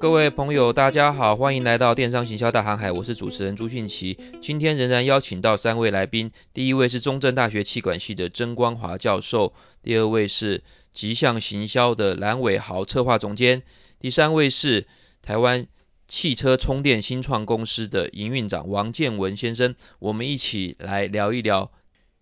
[0.00, 4.16] 各位朋友，大家好，欢迎来到电商行销大航海，我是主持人朱迅奇。
[4.40, 13.64] 今天仍然邀请到三位来宾，第一位是中正大学企管系的曾光华教授，第二位是极象行销的蓝伟豪策划总监，
[13.98, 14.86] 第三位是
[15.20, 15.66] 台湾
[16.06, 19.74] 汽车充电新创公司的营运长王建文先生。
[19.98, 21.72] 我们一起来聊一聊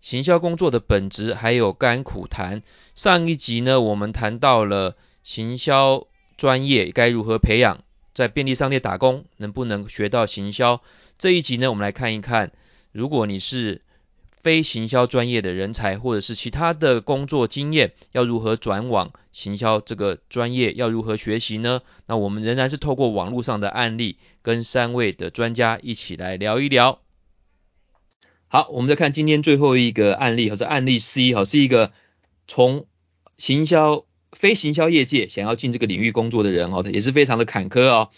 [0.01, 2.63] 行销工作的本质，还有甘苦谈。
[2.95, 6.07] 上一集呢，我们谈到了行销。
[6.37, 7.83] 专业该如何培养？
[8.13, 10.81] 在便利商店打工能不能学到行销？
[11.19, 12.51] 这一集呢，我们来看一看，
[12.91, 13.83] 如果你是
[14.41, 20.73] 非行销专业的人才，或者是其他的工作经验，要如何转往行销这个专业？
[20.73, 21.81] 要如何学习呢？
[22.07, 27.01] 那我们仍然是透过网络上的案例，跟三位的专家一起来聊一聊。
[28.47, 31.91] 好，我们再看今天最后一个案例，或者案例 C 哈，是一个
[32.47, 32.87] 从
[33.37, 34.06] 行销。
[34.37, 38.11] 非行销业界想要进这个领域工作的人哦，也是非常的坎坷哦。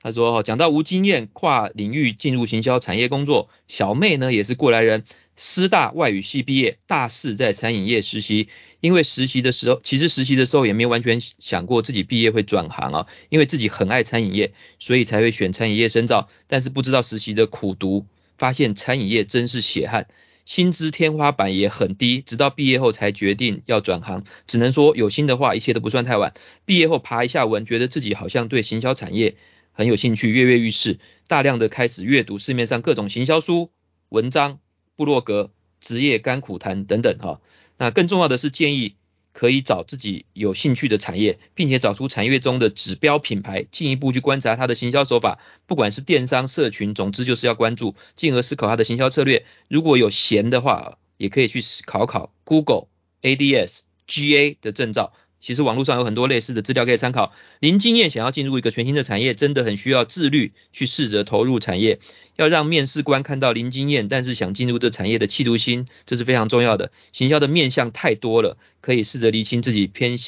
[0.00, 5.04] 他说哦，讲到无经验跨领域进入行销产业工作，小妹呢也是过来人，
[5.36, 8.48] 师大外语系毕业，大四在餐饮业实习。
[8.80, 16.28] 因为实习的时候，其实实习的时候也没有完全想过自己毕业会转行啊，因为自己很爱餐饮业，所以才会选餐饮业深造。
[16.46, 18.06] 但是不知道实习的苦读，
[18.38, 20.06] 发现餐饮业真是血汗。
[20.46, 24.24] 薪资天花板也很低，直到毕业后才决定要转行。
[24.46, 26.32] 只能说有心的话，一切都不算太晚。
[26.64, 29.36] 毕业后爬一下文，觉得自己好像对行销产业
[29.72, 33.70] 很有兴趣，跃跃欲试，大量的开始阅读市面上各种行销书、
[34.08, 34.60] 文章、
[34.94, 37.40] 部落格、职业甘苦谈等等哈。
[37.76, 38.94] 那更重要的是建议。
[39.36, 49.44] 可以找自己有兴趣的产业，并且找出产业中的指标品牌，进一步去观察它的行销手法，不管是电商、社群，总之就是要关注，进而思考它的行销策略。
[49.68, 52.86] 如果有闲的话，也可以去考考 Google
[53.20, 55.12] ADS GA 的证照。
[55.40, 57.32] 其实网络上有很多类似的资料可以参考。
[57.60, 62.00] 零经验想要进入一个全新的产业，真的很需要自律，去试着投入产业。
[62.36, 66.90] 要让面试官看到零经验，但是想进入这产业的企图心，这是非常重要的。
[67.12, 70.18] 行销的面向太多了，可以试着厘清自己偏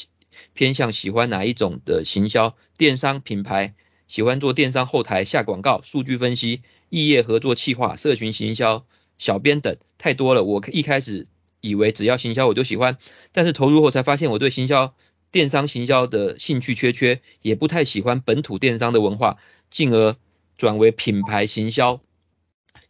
[0.54, 2.56] 偏向喜欢哪一种的行销。
[2.76, 3.74] 电商品牌
[4.06, 8.86] 喜欢做电商后台下广告、数据分析、异业合作企划、社群行销、
[9.18, 10.44] 小编等，太多了。
[10.44, 11.26] 我一开始
[11.60, 12.98] 以为只要行销我就喜欢，
[13.32, 14.94] 但是投入后才发现我对行销。
[15.30, 19.36] 电商行销的兴趣缺缺，也不太喜欢本土电商的文化，
[19.68, 20.16] 进而
[20.56, 22.00] 转为品牌行销。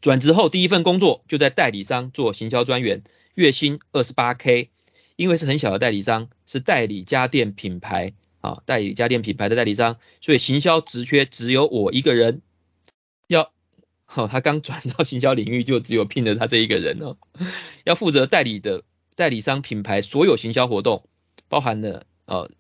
[0.01, 3.03] 转职后第一份工作就在代理商做行销专员，
[3.34, 4.71] 月薪二十八 K。
[5.17, 12.41] 因为是很小的代理商，是代理家电品牌啊，代理家电品牌的代理商，所以行销职缺只有我一个人。
[13.27, 13.50] 要，
[14.10, 17.16] 好、哦，他刚转到行销领域就只有聘了他这一个人哦，
[17.84, 18.82] 要负责代理的
[19.14, 21.04] 代理商品牌所有行销活动，
[21.48, 22.04] 包含了。
[22.24, 22.50] 呃，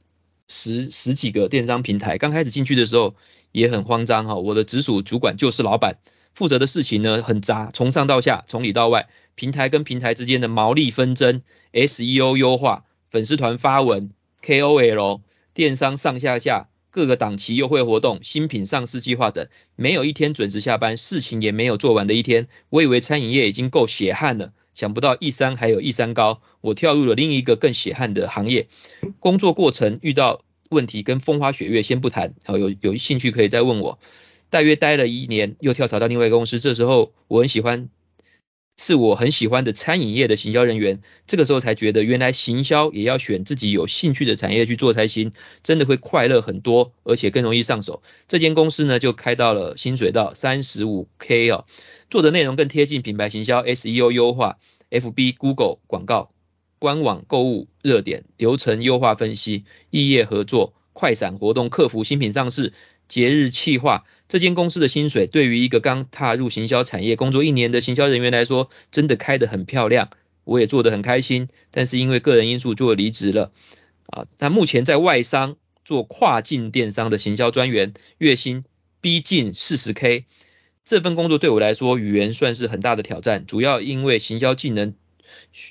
[0.46, 3.14] 十十几个电商平台，刚开始进去的时候
[3.52, 4.36] 也很慌张哈。
[4.36, 5.98] 我的直属主管就是老板，
[6.34, 11.42] 负责的事情呢很杂，从上到下，从里到外，平台跟平台之间的毛利纷争
[11.74, 14.10] ，SEO 优化，粉丝团发文
[14.42, 15.20] ，KOL，
[15.52, 22.48] 电商上下下各个档期优惠活动，新品上市计划等，没有一天准时下班，事情也没有做完的一天。
[22.70, 24.52] 我以为餐饮业已经够血汗了。
[24.74, 28.66] 想不到一山还有一山高，我跳入了另一个更血汗的行业。
[29.20, 34.00] 工作过程遇到问题跟风花雪月先不谈，好，有有兴趣可以再问我。
[34.50, 36.58] 大约待了一年，又跳槽到另外一个公司。
[36.58, 37.88] 这时候我很喜欢，
[38.78, 41.02] 是我很喜欢的餐饮业的行销人员。
[41.26, 45.32] 这个时候才觉得，原来行销也要选自己有兴趣的产业去做才行，
[45.64, 48.02] 真的会快乐很多，而且更容易上手。
[48.28, 51.66] 这间公司呢，就开到了薪水到三十五 K 哦。
[52.08, 54.58] 做的内容更贴近品牌行销，SEO 优化
[54.90, 56.30] ，FB、Google 广告，
[56.78, 62.72] 官网购物热点，流程优化分析，异业合作，快闪活动，客服新品上市，
[63.08, 64.04] 节日企划。
[64.28, 70.10] 这间公司的薪水对于一个刚踏入行销产业工作一年的行销人员来说，真的开得很漂亮，
[70.44, 71.48] 我也做得很开心。
[71.70, 73.52] 但是因为个人因素就离职了。
[74.06, 78.64] 啊，那目前在外商做跨境电商的行销专员，月薪
[79.00, 80.26] 逼近四十 K。
[80.84, 84.94] 这份工作对我来说，语言算是很大的挑战，主要因为行销技能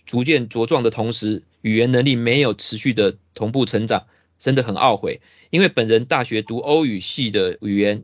[0.05, 4.05] 逐渐茁壮的同时，语言能力没有持续的同步成长，
[4.39, 5.21] 真的很懊悔。
[5.49, 8.03] 因为本人大学读欧语系的语言，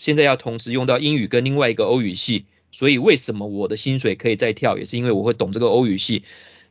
[0.00, 6.24] 现在要同时用到英语跟另外一个欧语系，所以为什么我的薪水可以再跳，也是因为我会懂这个欧语系。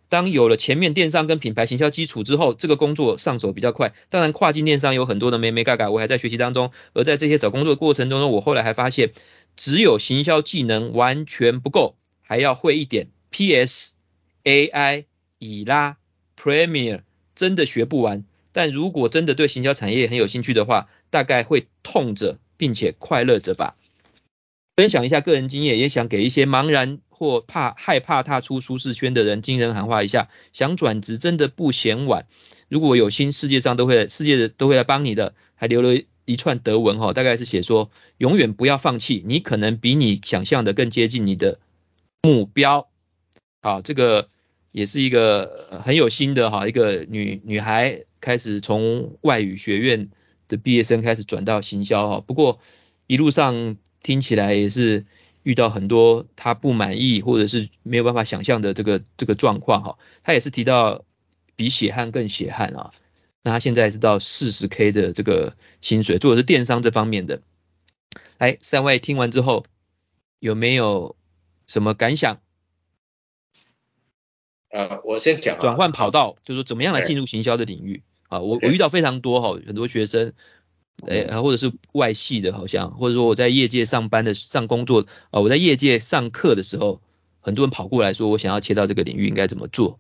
[0.09, 3.93] 当有了前面电商跟品牌行销基础之后，这个工作上手比较快。
[4.09, 6.71] 当然，跨境电商有很多的眉眉嘎嘎，我还在学习当中。
[6.93, 9.11] 而在这些找工作的过程中呢，我后来还发现。
[9.55, 13.91] 只有行销技能完全不够，还要会一点 PS、
[14.45, 15.03] AI、
[15.37, 15.97] 以拉、
[16.41, 17.01] Premier
[17.35, 18.23] 真的学不完。
[18.53, 23.77] 但如果真的对行销产业很有兴趣的话，大概会痛着并且快乐着吧。
[24.75, 32.27] 分享一下个人经验，也想给一些茫然或怕害怕踏出舒适圈的人，精神喊话一下：想转职真的不嫌晚。
[32.67, 35.33] 如果有心，世界上都会世界的都会来帮你的。
[35.55, 41.59] 还留了一串德文哈，大概是写说：永远不要放弃，你可能比你想象的更接近你的
[42.21, 42.89] 目标。
[43.61, 44.29] 好，这个
[44.71, 50.09] 也是一个很有心的哈，一个女女孩开始从外语学院
[50.49, 52.19] 的毕业生开始转到行销哈。
[52.19, 52.59] 不过
[53.07, 55.05] 一路上听起来也是
[55.43, 59.97] 遇到很多他不满意或者是没有办法想象的这个这个状况哈。
[60.23, 61.05] 他也是提到
[61.55, 62.91] 比血汗更血汗啊。
[63.41, 67.41] 那他现在是到四十 K 的这个薪水，做的是电商这方面的。
[68.37, 69.65] 来，三位听完之后
[70.39, 71.15] 有没有
[71.65, 72.41] 什么感想？
[74.71, 78.39] 呃，我先讲转换跑道，就是说怎么样来进入行销的领域啊？
[78.39, 80.31] 我我遇到非常多哈，很多学生，
[81.05, 87.01] 诶，或者是外系的，好像，或者说我在业界上班的上工作啊，我在业界上课的时候，
[87.41, 89.99] 很多人跑过来说，我想要切到这个领域，应该怎么做？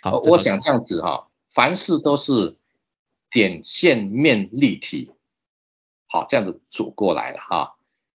[0.00, 2.56] 好，我想这样子哈，凡事都是
[3.30, 5.10] 点线面立体，
[6.06, 7.74] 好，这样子组过来了哈，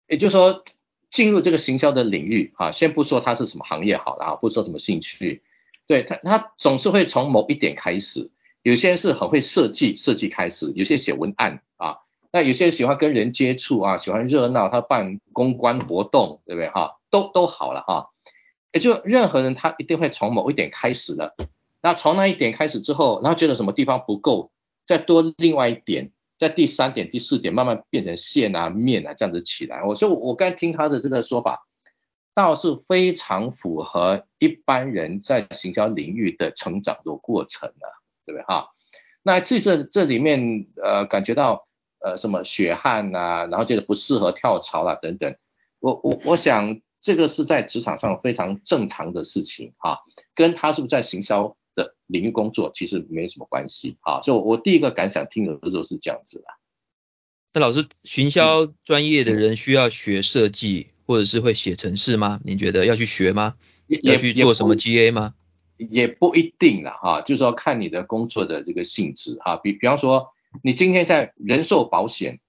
[0.06, 0.62] 也就是说。
[1.08, 5.40] 进入这个行销的领域啊，先不说它是什么行业好了啊，不说什么兴趣，
[5.86, 8.30] 对他他总是会从某一点开始。
[8.62, 11.98] 有些人是很会设计，设计开始；有些写文案啊，
[12.32, 16.96] 那有些人喜欢跟人接触啊，喜欢热闹，他办公关活动，对不对哈？
[17.10, 18.10] 都都好了哈。
[18.72, 21.34] 也就任何人他一定会从某一点开始的，
[21.80, 24.50] 那从那一点开始之后，然后觉得什么地方不够，
[24.84, 26.10] 再多另外一点。
[26.38, 31.66] 在第三点、第四点慢慢变成线啊、面啊这样子起来，我说我刚才听他的这个说法，
[32.36, 37.88] 倒是非常符合一般人在行销领域的成长的过程啊，
[38.26, 38.74] 对不对哈？
[39.22, 41.66] 那这这这里面呃感觉到
[41.98, 45.34] 呃什么血汗啊，然后觉得不适合跳槽啦、啊、等等，
[45.80, 50.00] 我我我想这个是在职场上非常正常的事情啊，
[50.34, 56.44] 跟他是不是在行销的领域工作其实没什么关系啊，所以我第一个感想听的时候是这样子的。
[57.54, 62.40] 那老师，行销专业的人需要学设计，或者是会写程式吗？
[62.44, 63.54] 您觉得要去学吗？
[64.02, 65.34] 要去做什么 GA 吗？
[65.76, 69.56] 也也不一定了哈，就是说看你的工作的这个性质哈。
[69.56, 70.32] 比比方说，
[70.62, 72.40] 你今天在人寿保险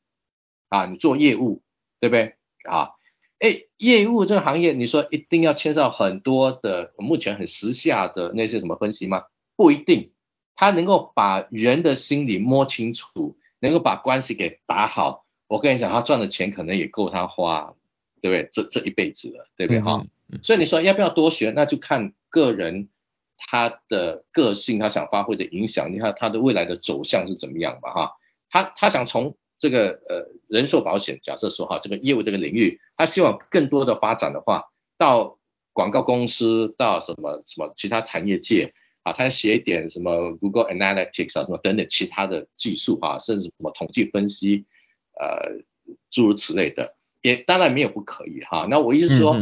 [0.70, 1.62] 啊，你做业务，
[2.00, 2.92] 对不对啊？
[3.40, 9.26] 哎，业务这个行业，你说一定要牵涉很多的目前很时下的那些什么分析吗？
[9.56, 10.12] 不一定，
[10.56, 17.76] 他能够把人的心理摸清楚，能够把关系给打好，我跟你讲，他赚的钱可能也够他花，
[18.22, 18.50] 对不对？
[18.52, 20.06] 这这一辈子了，对不对哈？
[20.32, 22.90] 嗯、所以你说要不要多学，那就看个人
[23.38, 28.12] 他的个性，他想发挥的影响你看他的未来的走向是怎么样吧哈？
[28.50, 29.38] 他他想从。
[29.60, 34.66] 这个呃人寿保险，假设说哈，这个业务这个领域，他希望更多的发展的话，
[35.00, 35.40] 到
[35.74, 44.66] 广告公司，到什么什么其他产业界啊，他写一点什么 Google Analytics 啊，什么等等其他的技术啊，甚至什么统计分析，
[45.20, 45.64] 呃，
[46.12, 46.96] 诸如此类的，
[47.28, 48.68] 也当然没有不可以哈。
[48.70, 49.36] 那我意思是说，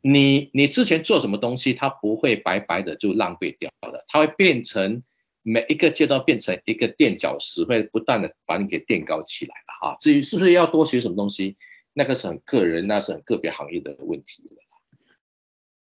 [0.00, 5.02] 你你之前做什么东西，它不会白白的就浪费掉了，它会变成。
[5.44, 9.96] 每一个阶段变成一个垫脚石，会不断的把你给垫高起来了哈。
[9.98, 11.56] 至于是不是要多学什么东西，
[11.92, 14.56] 那个是很个人，那是很个别行业的问题。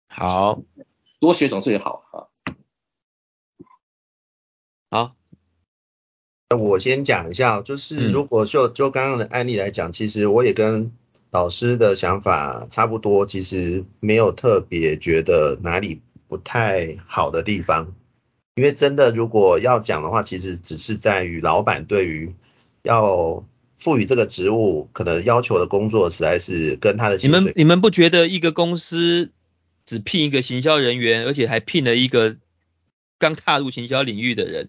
[0.06, 0.62] 好，
[1.18, 2.28] 多学总是也好哈。
[4.92, 5.16] 好，
[6.48, 10.92] 那我先讲一下，就是如果就就刚刚的案例来讲，其实我也跟
[11.32, 17.94] 老师的想法差不多，其实没有特别觉得哪里不太好的地方。
[18.54, 22.34] 因为真的，如果要讲的话，其实只是在于老板对于
[22.82, 23.46] 要
[23.78, 27.16] 赋予这个职务，可能要求的工作实在是跟他的。
[27.16, 29.32] 你们你们不觉得一个公司
[29.86, 32.36] 只聘一个行销人员，而且还聘了一个
[33.18, 34.68] 刚踏入行销领域的人，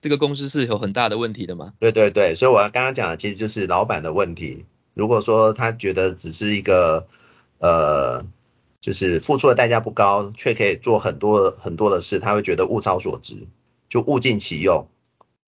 [0.00, 1.74] 这个公司是有很大的问题的吗？
[1.78, 4.64] 对对对，所以我要刚刚讲的其实就是老板的问题。
[4.98, 7.06] 如果说他觉得只是一个
[7.58, 8.26] 呃。
[8.80, 13.48] 就是付出的代价不高，却可以做很多很多的事，他会觉得物超所值，
[13.88, 14.86] 就物尽其用。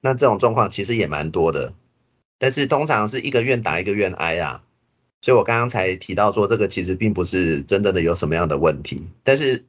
[0.01, 1.73] 那这种状况其实也蛮多的，
[2.39, 4.65] 但是通常是一个愿打一个愿挨啊。
[5.23, 9.09] 所以我刚刚才提到说，这个其实并不是真正的有什么样的问题。
[9.23, 9.65] 但是，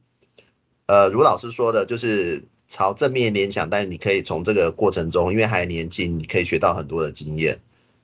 [0.87, 7.59] 呃，如老师说的，就是朝正面联想，但是你可以从这个过程中，因为还年轻，你可以学到很多的经验，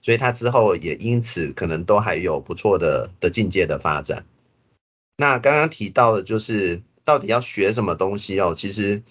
[0.08, 4.26] 所以他之后也因此可能都还有不错的的境界的发展。
[5.18, 8.54] 那刚刚提到的就是到底要学什么东西哦？
[8.56, 9.04] 其实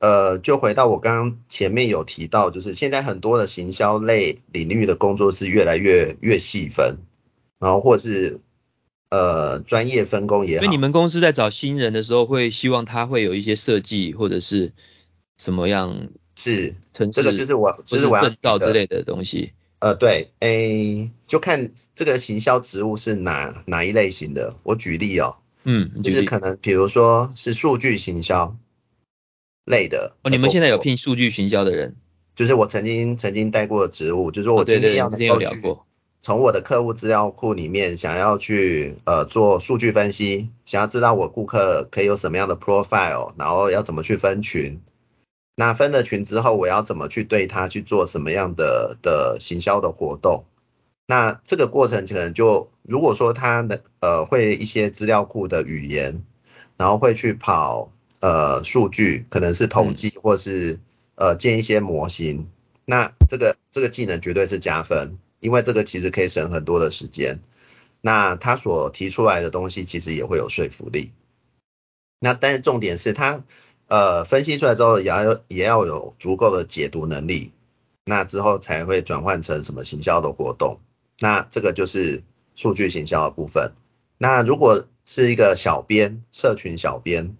[0.00, 6.96] 呃，就回到我刚刚前面有提到，就是现在很多的行销类领域的工作是越来越越细分，
[7.60, 8.40] 然后或是
[9.10, 10.64] 呃专业分工也好。
[10.64, 14.72] 所以你们公司在找新人的时候，会希望他会有一些设计或者是
[15.38, 16.08] 什么样？
[16.34, 16.74] 是，
[17.12, 19.52] 这个就是我就是我要证照之类的东西。
[19.78, 24.56] 呃，对，诶，就看这个行销职务是哪哪一类型的。
[24.62, 28.56] 我举例哦，嗯，就是可能比如说是数据行销。
[29.68, 31.96] 类的哦，你们现在有聘数据行销的人？
[32.36, 35.76] 就是我曾经曾经带过的职务，就是我今天要能够去
[36.20, 44.80] 从我的客户资料库里面想要去呃做数据分析，想要知道我顾客可以有什么样的 profile，然后要怎么去分群，
[45.56, 50.44] 那分了群之后我要怎么去对他去做什么样的的行销的活动，
[51.06, 56.22] 那这个过程可能就如果说他的呃会一些资料库的语言，
[56.76, 57.90] 然后会去跑。
[58.18, 60.80] 呃，数据可能是统计，或是
[61.16, 62.48] 呃建一些模型，
[62.86, 67.40] 那这个这个技能绝对是加分，因为这个其实可以省很多的时间。
[68.00, 71.12] 那他所提出来的东西其实也会有说服力。
[72.18, 73.44] 那但是重点是他
[73.88, 77.52] 呃分析出来之后也要也要有足够的解读能力，
[78.04, 80.80] 那之后才会转换成什么行销的活动。
[81.18, 82.22] 那这个就是
[82.54, 83.72] 数据行销的部分。
[84.18, 87.36] 那如果是一个小编，社群小编。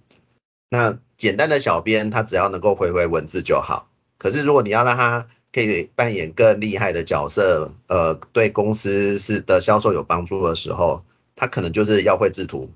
[0.68, 3.88] 那简单的小编，他只要能够回回文字就好。
[4.18, 12.70] 可是如果你要让他可以扮演更厉害的角色，呃，对公司是的销售有帮助的时候，他可能就是要会制图，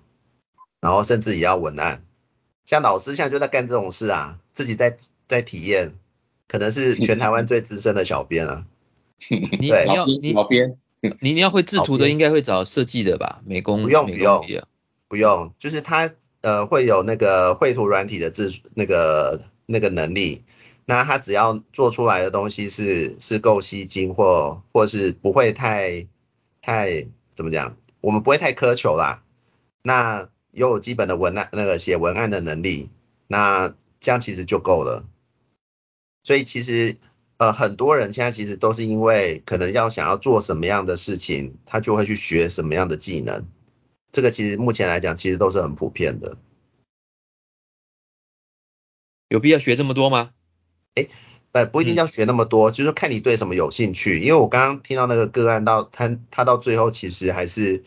[0.80, 2.04] 然后甚至也要文案。
[2.70, 4.96] 像老师现在就在干这种事啊，自己在
[5.26, 5.90] 在体验，
[6.46, 8.64] 可能是全台湾最资深的小编啊。
[9.18, 10.78] 对，你要你小编，
[11.20, 13.40] 你你要会制图的，应该会找设计的吧？
[13.44, 14.46] 美工不用不用
[15.08, 16.12] 不用，就是他。
[16.42, 20.42] 呃，会有那个绘图软体的制那个那个能力，
[20.86, 26.06] 那他只要做出来的东西是是够吸睛或或是不会太
[26.62, 29.22] 太怎么讲，我们不会太苛求啦。
[29.82, 32.90] 那有基本的文案那个写文案的能力，
[33.26, 35.04] 那这样其实就够了。
[36.22, 36.96] 所以其实
[37.38, 43.46] 呃很多人现在其实都是因为可能要想要做什么样的事情，他就会去学什么样的技能。
[44.12, 46.36] 这个其实目前来讲，其实都是很普遍的。
[49.28, 50.32] 有必要学这么多吗？
[50.96, 51.06] 哎，
[51.52, 54.18] 呃，不一定要学那么多，嗯、就是看你对什么有兴趣。
[54.18, 57.84] 因为我刚刚听到那个个案到他他到最后其实还是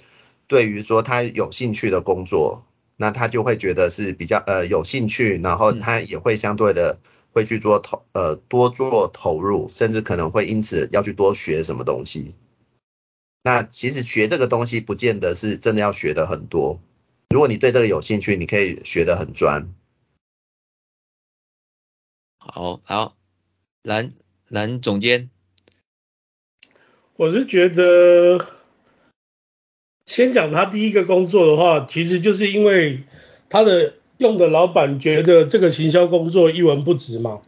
[0.54, 2.64] 对于说他有兴趣的工作，
[2.96, 7.00] 那他就会觉得是比较呃有兴趣，然后他也会相对的
[7.32, 12.36] 会去做投呃多做投入，甚至可能会因此要去多学什么东西。
[13.42, 16.80] 那其实学这个东西不见得是真的要学的很多。
[17.32, 19.74] 如果你对这个有兴趣，你可以学得很专。
[22.38, 23.18] 好，好，
[23.82, 24.14] 蓝
[24.50, 25.32] 蓝总监，
[27.16, 28.46] 我是觉得
[30.14, 33.00] 先讲他第一个工作的话，其实就是因为
[33.50, 37.42] 他的用的老板觉得这个行销工作一文不值嘛，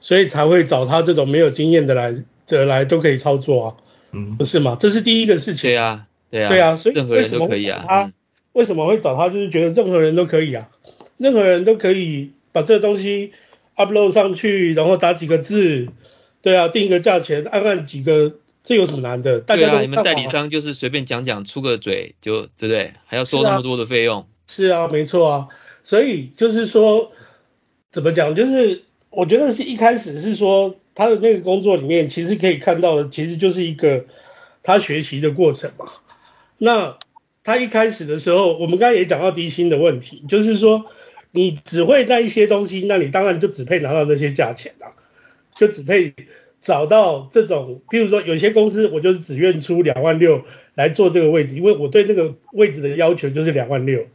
[0.00, 2.16] 所以才会找他这种没有经验的来
[2.48, 3.76] 的来都可以操作啊。
[4.10, 4.76] 嗯，不是吗？
[4.80, 5.70] 这是第一个事情。
[5.70, 7.84] 对啊，对啊，对啊，所以任何人都可以啊。
[7.86, 8.12] 他
[8.52, 9.28] 为什么会找他？
[9.28, 10.68] 就是觉得任何人都可以啊，
[11.18, 13.30] 任何人都可以把这个东西
[13.76, 15.86] upload 上去，然后打几个字，
[16.42, 18.32] 对啊，定一个价钱，按按几个，
[18.68, 19.40] 这有什么难的？
[19.40, 22.92] 大家对啊，你们代理商就是随便讲讲，出个嘴就对不对？
[23.06, 24.28] 还要收那么多的费用？
[24.46, 25.48] 是啊，是啊，没错啊。
[25.82, 27.12] 所以就是说，
[27.90, 28.34] 怎么讲？
[28.34, 30.76] 就是我觉得是一开始是说。
[30.94, 34.06] 他的那个工作里面，其实可以看到的，其实就是一个
[34.64, 35.86] 他学习的过程嘛。
[36.56, 36.98] 那
[37.44, 40.86] 他一开始的时候，我们刚才也讲到低薪的问题，就是说
[41.30, 44.98] 你只会那一些东西，那你当然就只配拿到那些价钱啊，
[45.54, 46.12] 就只配
[46.68, 50.44] 找到这种，譬如说有些公司，我就是只愿出两万六
[50.74, 54.06] 来做这个位置，因为我对那个位置的要求就是两万六。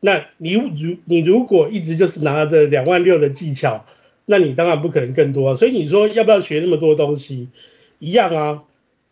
[0.00, 3.86] 那你如你如果一直就是拿着两万六的技巧，
[4.26, 7.48] 那你当然不可能更多，所以你说要不要学那么多东西？
[8.00, 8.64] 一样啊，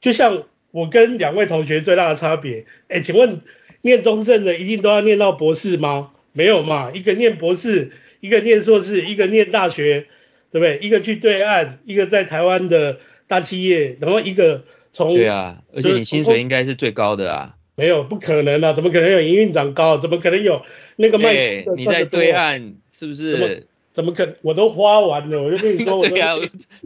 [0.03, 3.41] 就像我跟两位同学最大的差别，哎，请问
[3.81, 6.11] 念中正的一定都要念到博士吗？
[6.35, 10.07] 没有嘛，一个念博士，一个念硕士，一个念大学，
[10.53, 10.79] 对不对？
[10.81, 17.57] 一个去对岸，一个在台湾的大企业，然后一个从对啊，而且你薪水应该是最高的啊。
[17.75, 19.97] 没有，不可能啊，怎么可能有营运长高？
[19.97, 20.63] 怎么可能有
[20.97, 21.65] 那个卖？
[21.75, 23.67] 你在对岸是不是？
[23.95, 24.35] 怎么可能？
[24.43, 26.37] 我都花完了，我就跟你说， 对啊，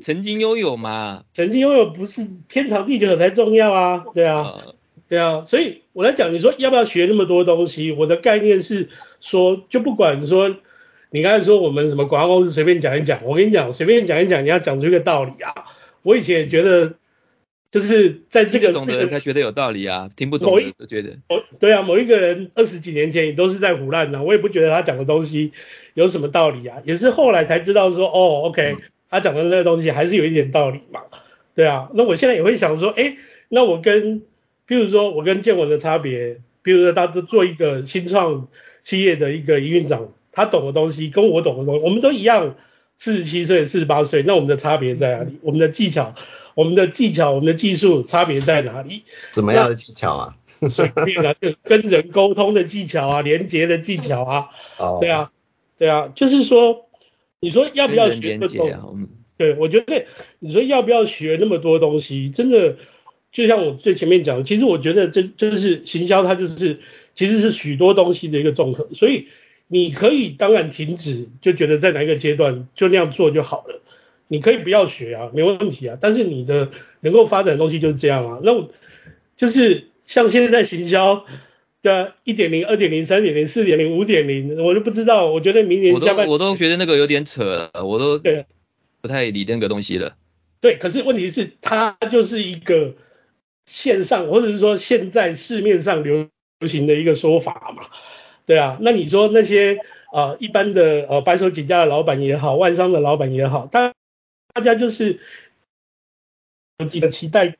[0.01, 4.75] 曾经拥有嘛，曾经拥有不是天长地久才重要啊，对啊，呃、
[5.09, 7.91] 对啊，所以我来讲，你说要不要学那么多东西？
[7.91, 8.89] 我的概念是
[9.21, 10.57] 说，就不管说
[11.17, 15.55] 你刚才说我们什么广告公司随便讲一讲，我跟你讲，随便讲一讲，你要讲出一个道理啊。
[16.03, 16.93] 我以前也觉得，
[17.71, 21.17] 就是在这个懂的人才觉得有道理啊，听不懂的都觉得。
[21.59, 25.53] 对啊，某一个人二十几年前也都是在胡乱的，我也不觉得他讲的东西
[25.95, 28.77] 有什么道理啊，也是后来才知道说，哦，OK，
[29.09, 31.01] 他讲的那个东西还是有一点道理嘛。
[31.55, 33.17] 对啊，那我现在也会想说，哎，
[33.49, 34.21] 那我跟，
[34.69, 38.49] 譬如说我跟建文的差别，譬如说他都做一个新创
[38.83, 42.55] 企业的一个营运长，他懂的东西跟我懂的东西，我们都一样。
[42.99, 45.39] 四十七岁、四十八岁，那我们的差别在哪里？
[45.43, 46.15] 我们的技巧、
[46.55, 49.03] 我们的技巧、我们的技术差别在哪里？
[49.33, 50.37] 怎么样的技巧啊？
[50.71, 54.47] 随便啊，就跟人沟通的技巧啊，连接的技巧啊。
[54.79, 54.97] 哦。
[54.99, 55.31] 对啊，
[55.77, 56.89] 对啊，就是说，
[57.39, 58.97] 你说要不要学这么多？
[59.37, 60.07] 对，我觉得
[60.39, 62.31] 你说要不要学那么多东西？
[62.31, 62.77] 真的，
[63.31, 66.81] 就像我最前面讲的，其实我觉得这就是行销，它就是
[67.15, 69.29] 其实是许多东西的一个综合，所以。
[69.69, 73.83] 你可以当然停止，就觉得在哪一个阶段就那样做就好了。
[74.29, 75.99] 你可以不要学啊，没问题啊。
[76.01, 76.71] 但是你的
[77.01, 78.41] 能够发展的东西就是这样啊。
[78.43, 78.71] 那我
[79.37, 81.25] 就是像现在行销
[81.83, 85.27] 的一点零、二点零、三点零、四点零、五点零，我就不知道。
[85.29, 88.47] 我觉得明年下半我都我都觉得那个有点扯了，我都对
[89.01, 90.17] 不太理那个东西了。
[90.61, 92.95] 对，可是问题是它就是一个
[93.65, 96.29] 线上或者是说现在市面上流
[96.67, 97.87] 行的一个说法嘛。
[98.47, 99.81] 对啊，那你说那些
[100.13, 103.93] 呃一般的呃白手起家的老板也好，外商的老板也好，大
[104.55, 105.19] 大家就是
[106.79, 107.57] 有自己的期待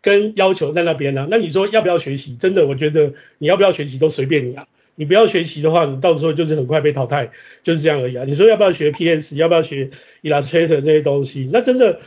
[0.00, 2.34] 跟要求在那边呢、那你说要不要学习？
[2.36, 4.66] 真的，我觉得你要不要学习都随便你啊。
[4.96, 7.30] 你不要学习的话，你到时候就是很快被淘汰，
[7.62, 8.24] 就是这样而已啊。
[8.24, 9.36] 你说要不要学 PS？
[9.36, 11.48] 要不要学 Illustrator 这些东西？
[11.52, 12.00] 那真的，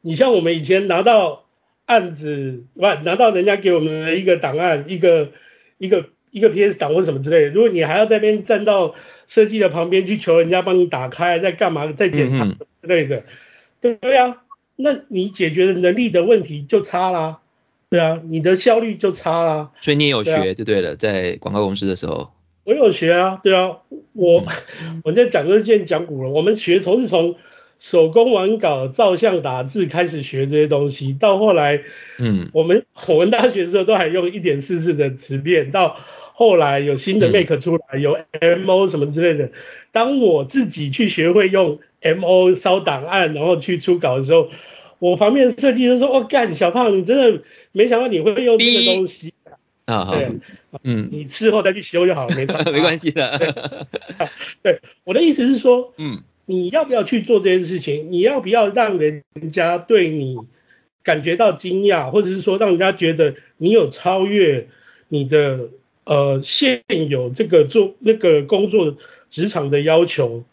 [0.00, 1.46] 你像我们以前拿到
[1.86, 5.30] 案子，不拿到人家给我们的一个档案，一个
[5.78, 6.10] 一个。
[6.34, 8.96] 一个 PS 档或什么之类的，如果你还要在那边站到
[9.28, 12.58] 设计的旁边去求人家帮你打开，在干嘛，在检查之
[12.88, 13.22] 类的，
[13.80, 14.42] 对对啊，
[14.74, 17.38] 那你解决的能力的问题就差啦，
[17.88, 19.70] 对啊，你的效率就差啦。
[19.80, 22.32] 所以你也有学就对了，在广告公司的时候。
[22.64, 23.78] 我有学啊，对啊，
[24.12, 24.44] 我
[25.04, 27.36] 我在讲这件讲古了，我们学从是从。
[27.78, 31.82] 手工完稿、照相、打字，开始学这些东西，到后来，
[32.18, 35.98] 嗯，我们 我们大学的时候都还用一点四四的磁片，到
[36.32, 39.50] 后来有新的 Make 出来，嗯、有 MO 什么之类的。
[39.92, 44.50] 当我自己去学会用 MO 烧档案，然后去出稿的时候，
[44.98, 49.34] 我旁边的设计师说：“哦，干，小胖，你真的没想到你会用这个东西
[49.84, 50.30] 啊？”对，
[50.82, 53.86] 嗯，你事后再去修就好了，没 没关系的。
[54.62, 56.22] 对，我的意思是说，嗯。
[56.46, 58.10] 你要不要去做这件事情？
[58.10, 60.36] 你要不要让人家对你
[61.02, 64.68] 感觉到惊讶，或者是说让人家觉得你有超越
[65.08, 65.70] 你的
[66.04, 68.96] 呃现有这个做那个工作
[69.30, 70.44] 职场的要求？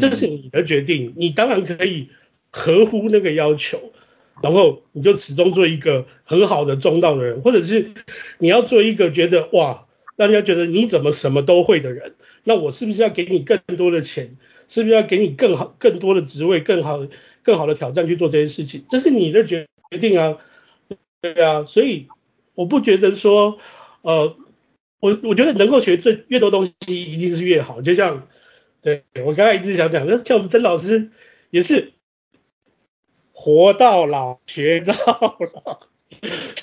[0.00, 2.10] 这是你的决定，你当然可以
[2.52, 3.92] 合乎那个要求，
[4.40, 7.90] 然后你就始终做一个很好的中道的人，或者是
[8.38, 12.14] 你要做一个觉得哇，让人家觉得你怎么什么都会的人，
[12.50, 14.36] 那我是不是要给你更多的钱？
[14.66, 17.06] 是不是要给你更好、更多的职位、更好、
[17.44, 18.84] 更好的挑战去做这件事情？
[18.88, 20.38] 这是你的决决定啊，
[21.20, 22.08] 对啊，所以
[22.54, 23.58] 我不觉得说，
[24.02, 24.36] 呃，
[24.98, 27.82] 我我觉得能够学最越多东西一定是越好。
[27.82, 28.26] 就像，
[28.82, 31.10] 对我刚才一直想讲，像我们曾老师
[31.50, 31.92] 也是
[33.32, 34.94] 活到老学到
[35.54, 35.80] 老。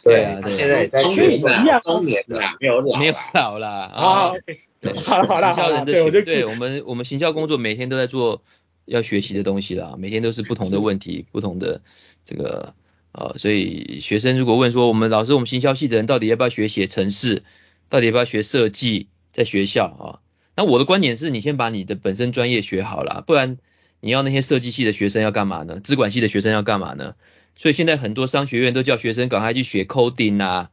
[0.04, 4.32] 对啊，现在也在学一样，中年了，没有老，没有老了啊。
[4.80, 8.44] 对，好了好了，行销人的学，对我们我们行销工作每天都在做
[8.86, 11.82] 要学习的东西啦，每天都是不同的问题，不同的
[12.26, 12.74] 这个
[13.12, 17.44] 呃，所以学生如果问说，我们老师我们行销系的人到底要不要学写程式，
[17.90, 20.20] 到底要不要学设计，在学校啊？
[20.56, 23.58] 那我的观点是你先把你的本身专业学好了，不然
[24.00, 25.80] 你要那些设计系的学生要干嘛呢？
[25.80, 27.16] 资管系的学生要干嘛呢？
[27.56, 30.70] 所以现在很多商学院都叫学生赶快去学 coding 啊。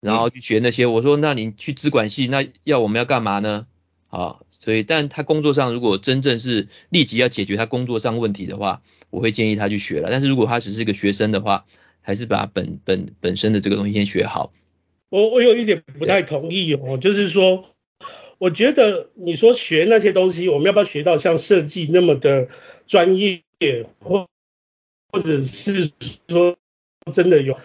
[0.00, 3.66] 然后去学那些，我说那你去资管系，那要我们要干嘛呢？
[4.08, 8.80] 啊，所以但他工作上如果真正是立即要解决他工作上问题的话，
[9.10, 10.08] 我会建议他去学了。
[10.10, 11.66] 但是如果他只是一个学生的话，
[12.00, 14.52] 还是把本本本身的这个东西先学好。
[15.08, 17.64] 我我有一点不太同意哦，就是说，
[18.38, 22.48] 我觉得你说学那些东西，我们要不要学到像设计那么的
[22.86, 23.42] 专业，
[23.98, 24.26] 或
[25.12, 25.90] 或者是
[26.28, 26.56] 说
[27.12, 27.58] 真的有？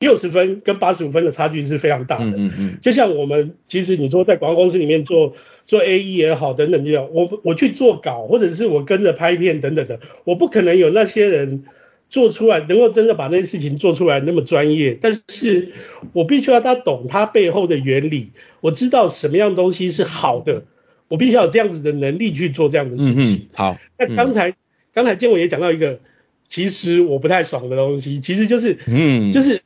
[0.00, 2.24] 六十分跟八十五分的差距是非常大的。
[2.24, 2.78] 嗯嗯嗯。
[2.82, 5.34] 就像我们，其实你说在广告公司里面做
[5.66, 11.64] 做 AE 也好，等等这样，我我去做稿，或者是我跟着拍片等等的，我不可能有那些人
[12.08, 14.98] 做出来能够真的把那些事情做出来那么专业。
[15.00, 15.72] 但是
[16.12, 18.32] 我必须要他懂他背后的原理，
[18.62, 20.64] 我知道什么样东西是好的，
[21.08, 23.14] 我必须要有这样子的能力去做这样的事情。
[23.14, 23.76] 嗯嗯，好。
[23.98, 24.54] 那刚才
[24.94, 26.00] 刚、嗯、才建伟也讲到一个，
[26.48, 29.60] 其实我不太爽的东西，其实就是，嗯，就是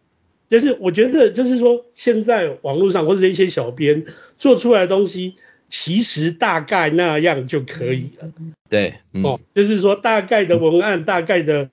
[0.60, 4.06] 就是我觉得就是说，现在网络上或者一些小编
[4.38, 5.34] 做出来的东西，
[5.68, 8.32] 其实大概那样就可以了。
[8.68, 11.68] 对，嗯、哦，就是说大概的文案、大概的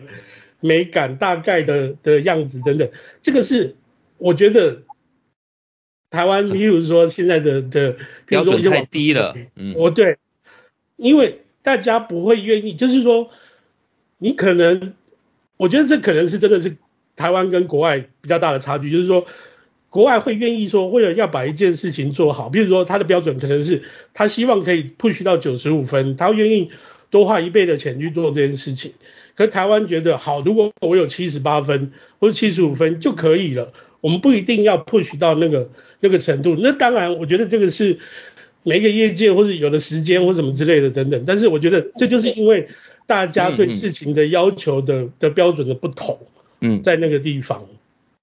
[0.60, 2.89] 美感、大概的的样子等等，
[3.22, 3.76] 这个是
[4.17, 4.82] 我觉得。
[6.13, 10.17] 台湾，譬如说现在的的标准太低了，嗯，我对，
[10.98, 13.30] 因为大家不会愿意，就是说，
[14.17, 14.94] 你可能，
[15.56, 16.76] 我觉得这可能是真的是
[17.15, 19.26] 台湾跟国外比较大的差距，就是说，
[19.89, 26.71] 国外会愿意说，为了要把一件事情做好，比如说他的标准可能是他希望可以 push 到九十五分，他愿意
[27.10, 28.93] 多花一倍的钱去做这件事情，
[29.36, 33.74] 可是台湾觉得好，如果我有七十八分或者七十五分就可以了。
[34.02, 35.69] 我们不一定要 push 到那个
[36.00, 38.00] 那个程度，那当然，我觉得这个是
[38.63, 41.24] 每一个业界或者有的时间或什么之类的等等。
[41.28, 42.69] 但是我觉得这就是因为
[43.06, 46.40] 大家对事情的要求的、嗯、的标准的不同，嗯，
[46.84, 47.65] 在那个地方，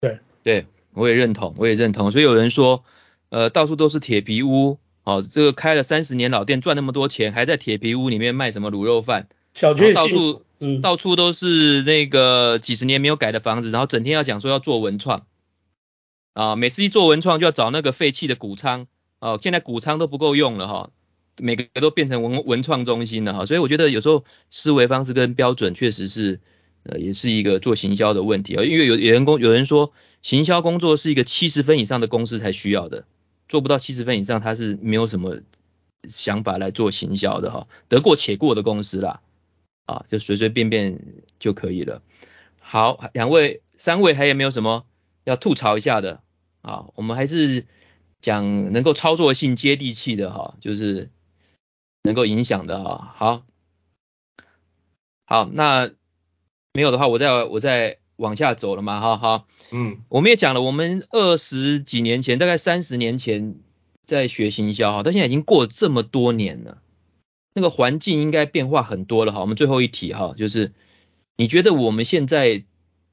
[0.01, 0.19] 对。
[0.43, 2.11] 对，我也认同，我也认同。
[2.11, 2.85] 所以有人说，
[3.29, 9.29] 呃，到处都是铁皮屋，哦，这个开了三十年老店赚那么多钱，还在铁皮屋里面卖什么卤肉饭？
[9.53, 15.27] 小确幸，到处嗯，到处都是那个几十年没有改的房子，然后整天要讲说要做文创。
[16.33, 18.87] 啊，每次一做文创就要找那个废弃的谷仓，
[19.19, 20.91] 哦，现在谷仓都不够用了哈，
[21.37, 26.41] 每个都变成文文创中心了哈，所以我觉得有时候思维方式跟标准确实是，
[26.89, 33.05] 呃，也是一个做行销的问题啊，因为有有人工有人说，行销工作是一个七十分以上的公司才需要的，
[33.49, 35.41] 做不到七十分以上，他是没有什么
[36.09, 39.21] 想法来做行销的哈，得过且过的公司啦，
[39.85, 41.01] 啊，就随随便便
[41.39, 42.03] 就可以了。
[42.59, 44.87] 好，两位、三位还有没有什么
[45.25, 46.23] 要吐槽一下的？
[46.63, 47.67] 啊，我们还是
[48.21, 51.11] 讲能够操作性接地气的哈，就是
[52.03, 53.13] 能够影响的哈。
[53.15, 53.47] 好，
[55.25, 55.91] 好，那
[56.79, 59.17] 没有的话，我再我再往下走了嘛哈。
[59.17, 63.57] 哈，嗯，我们也讲了，我们二十几年前，大概三十年前
[64.07, 66.79] 在学行销哈，到现在已经过了这么多年了，
[67.53, 69.41] 那个环境应该变化很多了哈。
[69.41, 70.73] 我们最后一题哈，就是
[71.37, 72.63] 你觉得我们现在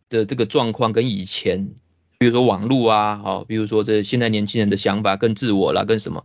[0.09, 1.73] 的这个状况跟以前？
[2.19, 6.23] 比如说网络啊，好，比如说这现在年轻人的想法更自我啦，跟什么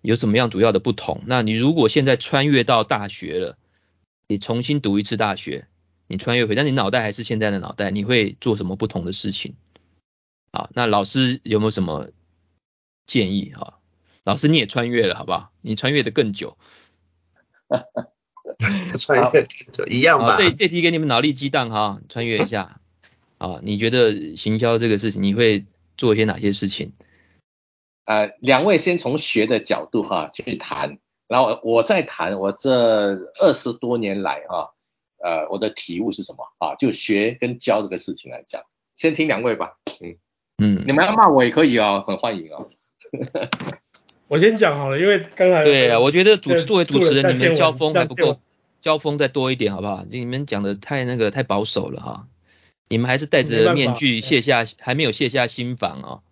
[0.00, 1.22] 有什么样主要的不同？
[1.26, 3.56] 那你如果现在穿越到大学了，
[4.26, 5.68] 你重新读一次大学，
[6.12, 9.54] 你穿越回，但你脑袋还是现在的脑袋，你会做什么不同的事情？
[10.52, 12.10] 好，那老师有没有什么
[13.06, 13.54] 建议？
[13.54, 13.78] 哈，
[14.22, 15.50] 老师你也穿越了，好不好？
[15.62, 16.58] 你穿越的 更久，
[18.98, 20.36] 穿越就一样吧。
[20.36, 22.78] 这这题给你们脑力激荡哈，穿越一下。
[23.38, 25.64] 啊，你觉得行销这个事情，你会
[25.96, 26.92] 做一些哪些事情？
[28.04, 34.76] 呃，两位先从学的角度哈去谈，然后我再谈我这二十多年来啊，
[35.22, 36.74] 呃，我的体悟是什么啊？
[36.74, 38.62] 就学跟教这个事情来讲，
[38.94, 39.78] 先听两位吧。
[40.00, 40.16] 嗯
[40.58, 42.68] 嗯，你们要骂我也可以哦，很欢迎哦。
[44.28, 48.40] 我先讲好了，因为刚才对啊，我觉得主持作为主持人，你们交锋还不够，
[48.80, 50.04] 交锋再多一点好不好？
[50.10, 52.26] 你们讲的太那个太保守了哈。
[52.88, 56.22] 你们还是戴着面具卸下，还没有卸下心防哦。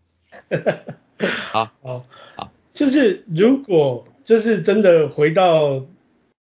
[1.51, 2.05] 好，好，
[2.37, 5.85] 好，就是如果就是真的回到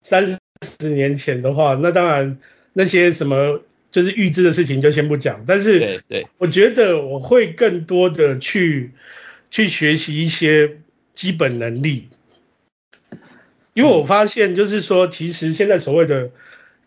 [0.02, 0.38] 三十
[0.80, 2.38] 年前的话，那当然
[2.72, 5.44] 那些什么就是预知的事情就先不讲。
[5.46, 8.92] 但是，对对，我觉得我会更多的去
[9.50, 10.78] 去学习一些
[11.14, 12.08] 基本能力，
[13.72, 16.30] 因为我发现就是说，其实现在所谓的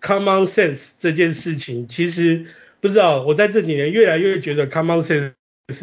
[0.02, 2.48] common sense 这件事情，其实。
[2.80, 5.34] 不知道，我在这几年越来越觉得 common sense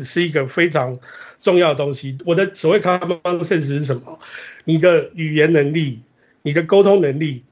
[0.04, 1.00] 是一个非常
[1.42, 2.16] 重要的东西。
[2.24, 4.20] 我的所谓 common sense 是什么？
[4.62, 6.02] 你的语言能力，
[6.42, 7.42] 你的沟通能力，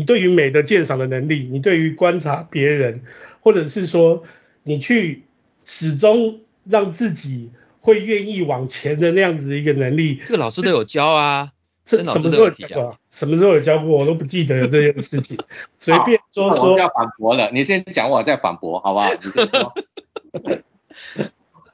[0.00, 3.02] 你对于美的鉴赏的能力，你对于观察别人，
[3.40, 4.22] 或者是说
[4.62, 5.24] 你去
[5.62, 10.18] 始终让自己会愿意往前的那样子的一个能力。
[10.24, 11.50] 这个老师都有教啊。
[11.84, 12.98] 这什么时候有教过？
[13.10, 13.98] 什么时候有教过？
[13.98, 15.36] 我都不记得有这件事情。
[15.78, 16.72] 随便说说。
[16.72, 19.10] 我要反驳了，你先讲，我再反驳，好不好？
[19.22, 19.74] 你先说。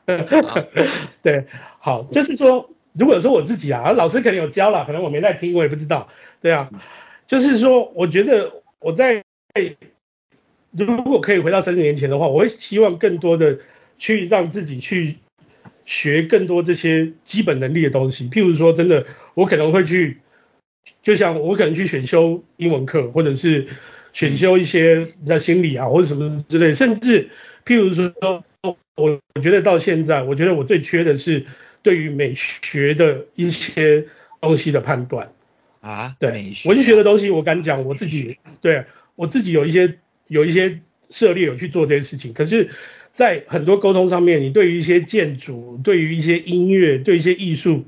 [1.22, 1.46] 对，
[1.78, 6.08] 好，就是说，如果说我自己啊，老师可能有教了，可能我没在听，我也不知道。
[6.40, 6.70] 对啊，
[7.26, 9.24] 就是说，我觉得我在
[10.70, 13.58] 如果可以回到三十年前的话，我会希望更多的
[13.98, 15.16] 去让自己去。
[15.88, 20.18] 学更多这些基本能力的东西，譬如说，真的，我可能会去，
[21.00, 23.68] 就像我可能去选修英文课，或者是
[24.12, 27.30] 选修一些像心理啊，或者什么之类，甚至
[27.64, 28.12] 譬如说，
[28.64, 31.46] 我我觉得到现在，我觉得我最缺的是
[31.82, 34.08] 对于美学的一些
[34.40, 35.30] 东西的判断
[35.86, 42.70] 啊，对，文学的东西我敢讲，我自己对我自己有一些有一些涉猎有去做这些事情，可是，
[43.12, 47.84] 在很多沟通上面，你对于一些建筑、对于一些音乐、对于一些艺术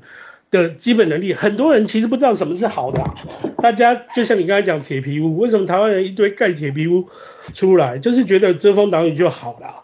[0.49, 3.13] 的基本能力，很多人其实不知道什么是好的啊。
[3.57, 7.09] 大家就像你刚才讲铁皮屋，为什么台湾人一堆盖铁皮屋
[7.53, 9.83] 出来，就是觉得遮风挡雨就好了。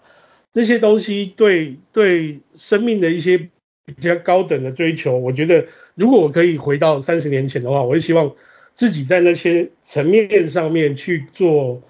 [0.54, 3.50] 那些东西对对生命的一些
[3.84, 5.66] 比较高等的追求，我觉得
[5.96, 8.36] 如果我可以回到三十年前的话，我会希望
[8.74, 11.82] 自己在那些层面上面去做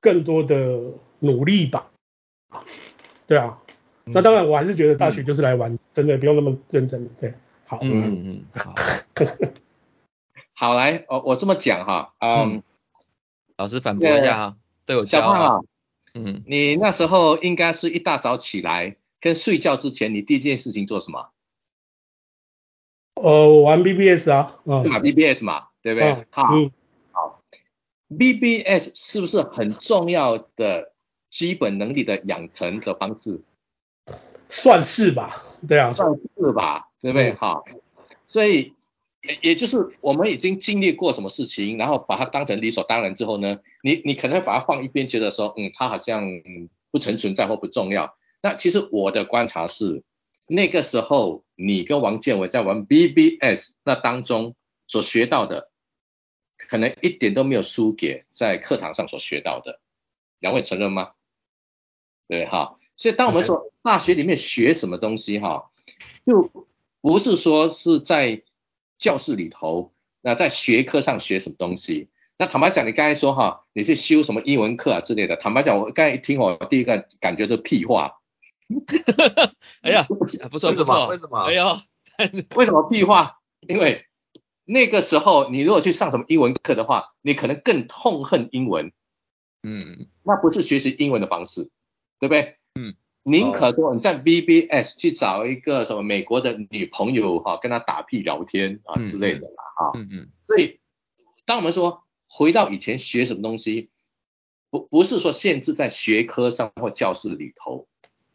[0.00, 0.78] 更多的
[1.18, 1.90] 努力吧。
[3.26, 3.58] 对啊，
[4.04, 7.08] 那当然我还是觉得大学就是来玩，嗯、真的不用那么认真。
[7.20, 7.32] 对，
[7.66, 8.74] 好，嗯嗯嗯， 好，
[10.52, 12.62] 好来，我我这么讲哈，嗯，嗯
[13.56, 15.60] 老师反驳一下哈，对我教啊。
[16.12, 21.30] 嗯，你那时候应该是一大早起来，跟睡觉之前，你第一件事情做什么？
[23.22, 26.10] 呃，玩 BBS 啊，嗯，对吧？BBS 嘛，对不对？
[26.10, 26.70] 嗯、好，嗯、
[27.12, 27.42] 好
[28.08, 30.92] ，BBS 是不是很重要的
[31.30, 33.40] 基本能力的养成的方式？
[34.48, 37.34] 算是吧，对啊，算是吧，对不对？
[37.34, 37.80] 好、嗯，
[38.26, 38.74] 所以。
[39.22, 46.24] 也也就是我们已经经历过什么事情，然后把它当成理所当然之后呢，你你可能会把它放一边，觉得说，嗯，它好像
[46.90, 48.14] 不曾存在或不重要。
[48.42, 50.02] 那其实我的观察是，
[50.46, 55.70] 那个时候你跟王建伟在玩 BBS 那当中所学到的，
[56.56, 59.78] 可能一点都没有输给在课堂上所学到的。
[60.38, 61.10] 两位承认吗？
[62.28, 65.70] 对哈，所以当我们说大学里面学什么东西哈，
[66.24, 66.50] 就
[67.02, 68.42] 不是说是在
[68.98, 69.92] 教室里头，
[70.22, 72.08] 那在学科上学什么东西？
[72.38, 75.36] 那坦白讲，你刚才说哈，你是修什么英文课啊之类的？
[75.36, 78.19] 坦白讲，我刚才一听，我第一个感觉是屁话。
[79.82, 80.70] 哎呀，不错不错，
[81.08, 81.38] 为什么？
[81.44, 81.80] 哎呦，
[82.56, 83.40] 为什么屁话？
[83.66, 84.06] 因为
[84.64, 88.92] 那个时候你如果去上什么英文课的话，你可能更痛恨英文。
[89.62, 91.70] 嗯，那不是学习英文的方式，
[92.18, 92.56] 对不对？
[92.74, 92.94] 嗯。
[93.22, 99.92] 宁可说你在 BBS 去找一个什么美国的女朋友哈，跟她打屁聊天啊之类的啦哈。
[99.94, 100.28] 嗯嗯。
[100.46, 100.80] 所以
[101.44, 103.90] 当我们说回到以前学什么东西，
[104.70, 107.86] 不不是说限制在学科上或教室里头。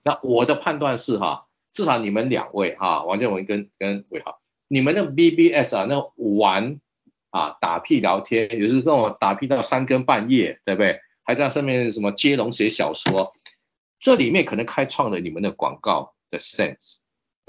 [0.06, 6.80] 那我的判断是哈，至少你们两位哈，王建文跟跟伟豪，你们的 BBS 啊，那玩
[7.32, 11.02] 啊打屁聊天，也是跟我打屁到三更半夜，对不对？
[11.24, 13.34] 还在上面什么接龙写小说。
[13.98, 16.98] 这里面可能开创了你们的广告的 sense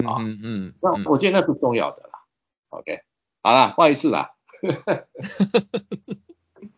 [0.03, 2.23] 啊，嗯嗯，那、嗯、我觉得那是重要的啦。
[2.69, 3.01] OK，
[3.43, 4.31] 好啦，不好意思啦。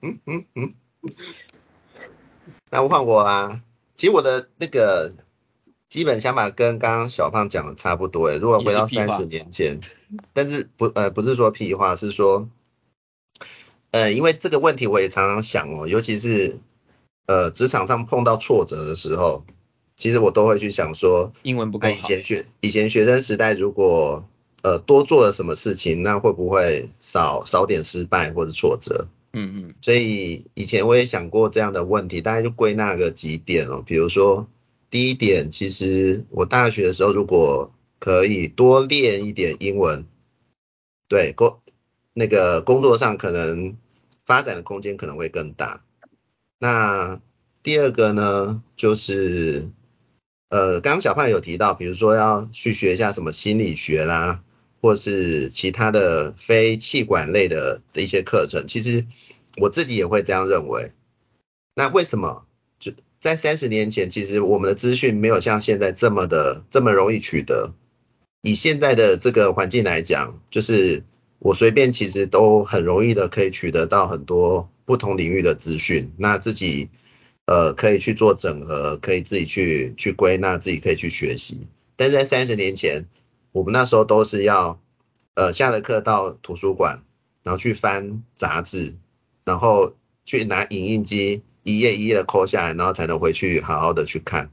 [0.02, 0.74] 嗯嗯嗯，
[2.70, 3.62] 那我换我啦。
[3.96, 5.13] 其实我的那个
[5.89, 8.38] 基本想法跟刚刚小胖讲的差不多诶。
[8.38, 9.82] 如果回到三十年前，
[10.34, 12.47] 但是不呃不是说屁话，是说
[13.91, 16.60] 呃因为这个问题我也常常想哦，尤其是
[17.25, 19.43] 呃职场上碰到挫折的时候。
[20.02, 21.93] 其实我都会去想说，英文不够好。
[21.93, 24.25] 以前学以前学生时代，如果
[24.63, 29.10] 呃多做了什么事情，那会不会少少点失败或者挫折？
[29.34, 29.73] 嗯嗯。
[29.82, 33.84] 所以以前我也想过这样的问题，大概就归纳个几点哦。
[33.86, 34.47] 比如说
[34.89, 40.06] 第一点，其实我大学的时候如果可以多练一点英文，
[41.08, 41.60] 对工
[42.13, 43.78] 那个工作上可能
[44.25, 45.84] 发展的空间可能会更大。
[46.58, 47.21] 那
[47.63, 49.69] 第二个呢，就是。
[50.52, 54.43] 呃，刚刚小胖有提到，比如说要去学一下什么心理学啦，
[54.82, 59.06] 或是其他的非气管类的的一些课程，其实
[59.58, 60.91] 我自己也会这样认为。
[61.75, 62.47] 那为什么？
[63.19, 67.73] 在三十年前，其实我们的资讯没有像现在这么的这么容易取得。
[68.41, 71.03] 以现在的这个环境来讲，就是
[71.39, 76.89] 我随便其实都很容易的可以取得到很多不同领域的资讯，那自己。
[77.51, 81.67] 呃，可以去做整合，可以自己去去归纳，自己可以去学习。
[81.95, 83.08] 但是在三十年前，
[83.51, 84.79] 我们那时候都是要，
[85.34, 87.01] 呃，下了课到图书馆，
[87.41, 88.97] 然后去翻杂志，
[89.45, 94.50] 然后去拿影印机一页一页的抠下来，然后才能回去好好的去看。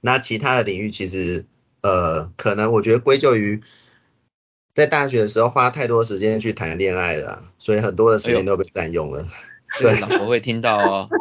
[0.00, 1.46] 那其他的领域其实，
[1.82, 3.62] 呃，可能我觉得归咎于
[4.74, 9.22] 在大学的时候花太多时间去谈恋爱了，所以很多的时间都被占用了。
[9.22, 11.08] 哎、对，老婆会听到哦。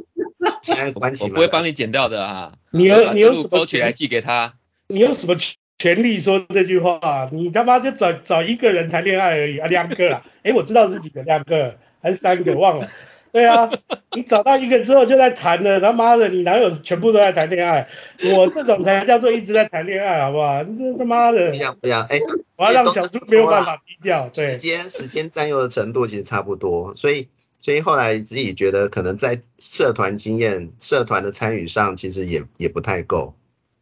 [1.22, 2.54] 我不会帮你剪掉的哈。
[2.72, 4.56] 你有你有什么勾起来寄给他？
[4.88, 5.36] 你有什么
[5.78, 7.30] 权利说这句话？
[7.32, 10.26] 你他妈就找找一个人谈恋爱而已啊，两个啊？
[10.41, 12.89] 哎，我知道是几个，两个还是三个忘了。
[13.36, 13.69] 对啊，
[14.15, 17.89] 你找到一个之后就在谈了，他妈的，你哪有全部都在谈恋爱？
[18.34, 20.63] 我这种才叫做一直在谈恋爱，好不好？
[20.63, 22.17] 你这他妈的，不一样不一样，哎，
[22.56, 27.28] 我要让小猪没有办法低调，对，时间时间占用的程度其实差不多，所以
[27.60, 33.36] 所以后来自己觉得可能在社团经验、社团的参与上，其实也也不太够。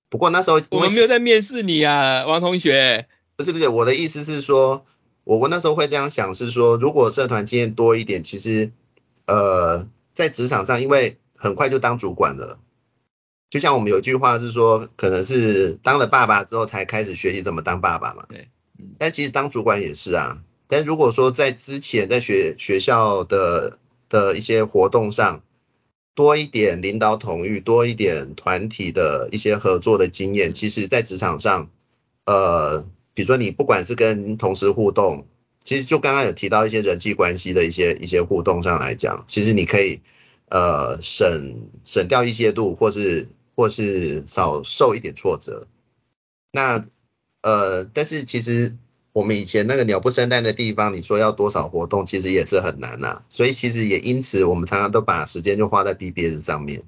[0.10, 3.06] 不过那时候我们没有在面试你啊，王同学。
[3.38, 4.84] 不是不是，我的意思是说，
[5.24, 8.72] 我我那时候会这样想，是说如果社团经验多一点，其实。
[9.26, 12.60] 呃，在职场上，因为很快就当主管了，
[13.50, 18.26] 就像我们有句话是说，可能是当了爸爸之后才开始学习怎么当爸爸嘛。
[18.28, 18.50] 对，
[18.98, 20.44] 但其实当主管也是啊。
[20.68, 25.42] 但如果说在之前在学学校的的一些活动上，
[26.16, 31.70] 多一点领导统御，多一点团体的一些合作的经验，其实在职场上，
[32.26, 35.28] 呃，比如说你不管是跟同事互动。
[35.64, 40.02] 其实就刚刚有提到一些人际关系的一些一些互动上来讲，其实你可以
[40.50, 45.68] 呃省省掉一些度，或是或是少受一点挫折。
[46.52, 46.84] 那
[47.42, 48.76] 呃，但是其实
[49.14, 53.26] 我们以前那个鸟不生蛋的地方，你说要多少活动，其实也是很难呐、啊。
[53.30, 56.84] 所以其实也因此，我们常常都把时间就花在 BBS 上面。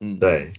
[0.00, 0.54] 嗯，对。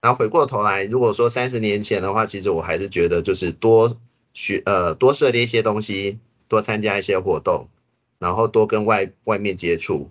[0.00, 3.96] 然后回过头来，如果说三十年前的话，其实我还是觉得就是多。
[4.34, 6.18] 学呃多涉猎一些东西，
[6.48, 7.68] 多参加一些活动，
[8.18, 10.10] 然后多跟外外面接触，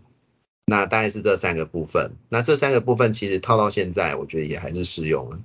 [0.66, 2.14] 那大概是这三个部分。
[2.30, 5.40] 那这三个部分其实套到现在，我觉得也还是适用了。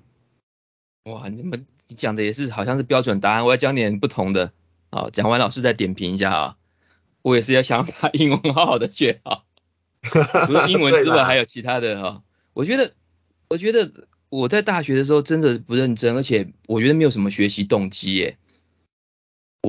[1.05, 1.57] 哇，你怎么
[1.89, 4.53] 你讲的也是好像是标准答案，我要讲点不同的。
[4.91, 6.57] 好，讲完老师再点评一下啊。
[7.23, 9.45] 我也是要想把英文好好的学好，
[10.47, 12.09] 除了英文 之外还有其他的哈。
[12.09, 12.23] 啦
[12.55, 12.95] 我觉得
[13.49, 13.93] 我觉得
[14.29, 18.39] 我在大学的时候真的不认真，而且我觉得没有什么学习动机耶。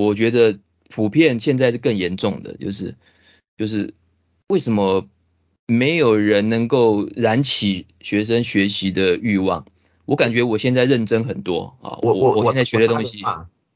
[0.06, 0.58] 我觉得
[0.88, 2.96] 普遍现在是更严重的，就是
[3.56, 3.94] 就是
[4.48, 5.06] 为什么
[5.66, 9.66] 没有人能够燃起学生学习的欲望？
[10.06, 13.20] 我感觉我现在认真很多啊，我我我现在学的东西，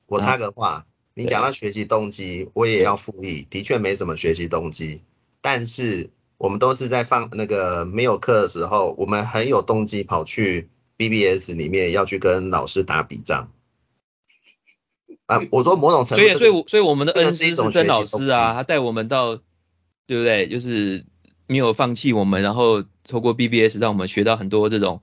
[0.06, 5.02] 我插个话，啊、你讲到学习动机，我也要附议，的确没什么学习动机，
[5.40, 13.52] 但是我们都是在放那个没有课的时候，我们很有动机跑去 BBS 里面要去跟老师打笔仗。
[15.26, 19.37] 啊，我说某种程度，所以所以所以我们的恩师是曾老师啊，他带我们到，
[20.06, 20.48] 对不对？
[20.48, 21.04] 就是
[21.46, 25.00] 没有放弃我们，然后透过 BBS 让我们学到很多这种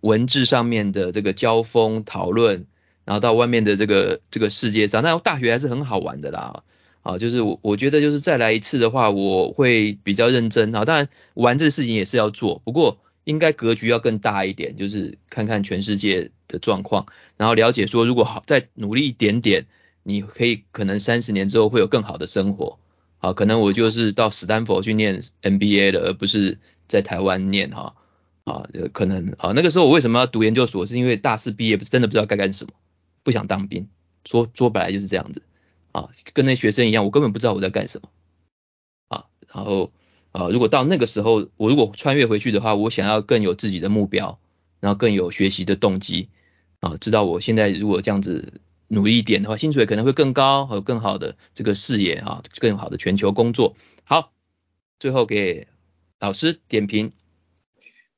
[0.00, 2.66] 文字上面的这个交锋讨论，
[3.04, 6.62] 然后到外面的这个这个世界上，那大学还是很好玩的啦。
[7.02, 10.84] 啊，就是我我觉得就是再来一次的话，我会比较认真啊。
[10.84, 12.98] 当然玩这个事情也是要做，不过。
[13.24, 19.66] 应该格局要更大一点，就是看看全世界的状况，然后了解说，如果好再努力一点点，
[20.04, 22.78] 你可以可能三十年之后会有更好的生活。
[23.18, 27.96] 好，可能我就是到史丹佛去念 MBA 的，而不是在台湾念哈。
[28.44, 30.86] 啊，可能好，那个时候我为什么要读研究所？
[30.86, 32.72] 是因为大四毕业不是真的不知道该干什么，
[33.22, 33.88] 不想当兵。
[34.24, 35.42] 说说白了就是这样子。
[35.92, 38.08] 啊，跟那学生一样，我根本不知道我在干什么。
[39.08, 39.92] 啊，然后。
[40.34, 44.40] 啊、如果到那个时候，我如果穿越回去的话，我想要更有自己的目标，
[44.80, 46.28] 然后更有学习的动机，
[46.84, 53.74] 啊、呃，知道我现在如果这样子努力一点的话，薪水可能会更高，和更好的这个视野啊，更好的全球工作。
[54.04, 54.32] 好，
[54.98, 55.66] 最后给
[56.20, 57.12] 老师点评。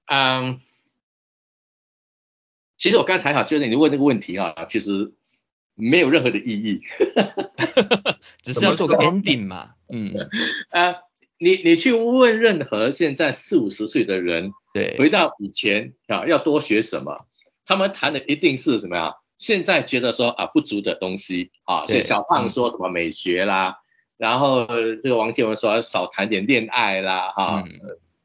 [0.06, 0.60] 嗯，
[2.76, 5.12] 其实我刚才哈，就是你问这个问题啊，其实
[5.76, 6.82] 没有任何的意义，
[8.42, 10.12] 只是要做个 ending 嘛，嗯，
[10.70, 10.96] 啊。
[11.38, 17.26] 你你去问任何现在四五十岁的人，对，回到以前啊，要多学什么？
[17.66, 19.16] 他们谈的一定是什么呀？
[19.36, 23.76] 现在觉得说啊不足的东西啊，所以小胖说什么美学啦，嗯、
[24.16, 27.72] 然后这个王建文说少谈点恋爱啦，哈、嗯，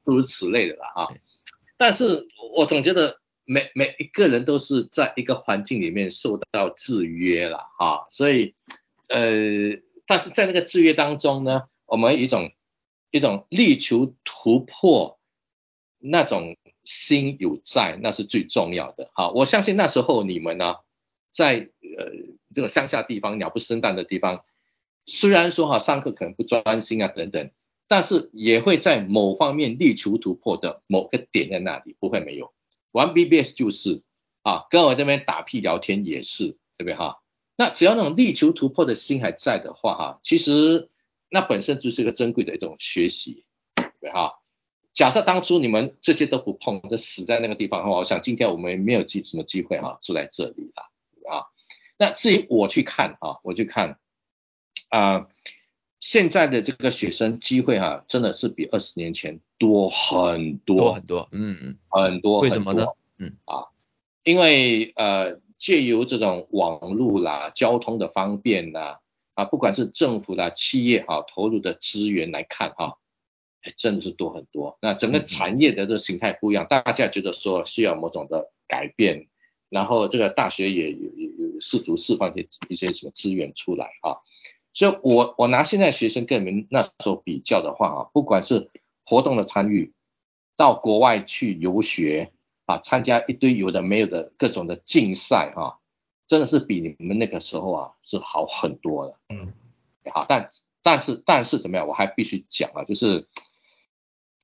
[0.05, 1.13] 诸如此类的啦，哈。
[1.77, 8.55] 但是我总觉得每每一个人都是在一个环境里面受到制约了，哈，所以
[9.09, 12.51] 呃，但是在那个制约当中呢，我们一种。
[13.13, 15.19] 一种力求突破
[15.97, 16.55] 那种
[16.91, 19.09] 心有在，那是最重要的。
[19.13, 20.75] 好，我相信那时候你们呢，
[21.31, 22.11] 在呃
[22.53, 24.43] 这个乡下地方鸟不生蛋的地方，
[25.05, 27.49] 虽然说哈上课可能不专心啊等等，
[27.87, 32.51] 但是也会在某方面力求突破的某个点在那里，不会没有。
[32.91, 34.01] 玩 BBS 就是
[34.41, 37.21] 啊，跟我这边打屁聊天也是，对不对哈？
[37.55, 40.89] 那只要那种力求突破的心还在的话哈，其实。
[41.33, 43.45] 那本身就是一个珍贵的一种学习，
[44.01, 44.33] 对哈。
[44.93, 50.89] 假设当初你们这些都不碰，就死在那个地方的话，我想今天我们没有机什么机会哈，住在这里了
[51.31, 51.47] 啊。
[51.97, 53.99] 那至于我去看啊，我去看
[54.89, 55.27] 啊，
[55.99, 62.85] 现在的这个学生机会哈、啊，真的是比二十年前多很多，多很多，嗯嗯，很多，为什么呢？
[63.17, 63.67] 嗯啊，
[64.23, 68.99] 因为呃借由这种网络啦、交通的方便啦，
[69.35, 72.93] 啊，不管是政府啦、企业啊投入的资源来看哈、啊，
[73.77, 74.77] 真的是多很多。
[74.81, 79.27] 那整个产业的这个形态不一样，嗯、大家觉得说需要某种的改变，
[79.69, 84.17] 然后这个大学也有有有试图释放一些一些什么资源出来啊。
[84.73, 88.69] 所以我我拿现在学生跟你们那时候比较的话啊，不管是
[89.03, 89.93] 活动的参与，
[90.55, 92.31] 到国外去游学
[92.65, 95.75] 啊，参加一堆有的没有的各种的竞赛啊，
[96.25, 99.15] 真的是比你们那个时候啊是好很多的。
[99.29, 99.53] 嗯，
[100.13, 100.49] 好，但
[100.81, 103.27] 但是但是怎么样，我还必须讲啊，就是